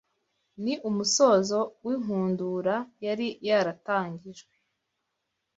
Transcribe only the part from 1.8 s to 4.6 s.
w’inkundura yari yaratangijwe